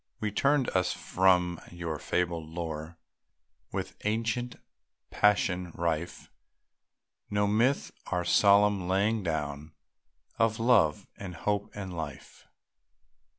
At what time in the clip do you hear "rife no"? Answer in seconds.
5.75-7.45